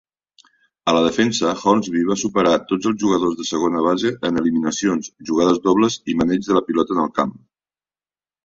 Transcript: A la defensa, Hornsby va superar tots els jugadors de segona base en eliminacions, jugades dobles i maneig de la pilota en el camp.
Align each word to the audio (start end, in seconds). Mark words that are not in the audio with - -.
A 0.91 0.93
la 0.97 1.01
defensa, 1.07 1.51
Hornsby 1.63 2.01
va 2.11 2.17
superar 2.21 2.53
tots 2.71 2.89
els 2.93 2.97
jugadors 3.03 3.37
de 3.43 3.47
segona 3.51 3.83
base 3.89 4.15
en 4.31 4.41
eliminacions, 4.43 5.13
jugades 5.31 5.63
dobles 5.69 5.99
i 6.13 6.17
maneig 6.23 6.45
de 6.49 6.59
la 6.61 6.65
pilota 6.71 6.97
en 6.99 7.05
el 7.07 7.13
camp. 7.21 7.37